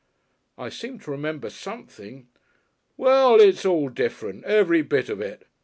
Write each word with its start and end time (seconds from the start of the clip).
"I 0.57 0.69
seem 0.69 0.97
to 1.01 1.11
remember 1.11 1.51
something" 1.51 2.27
"Well, 2.97 3.39
it's 3.39 3.65
all 3.67 3.87
different. 3.87 4.43
Every 4.45 4.81
bit 4.81 5.09
of 5.09 5.21
it. 5.21 5.45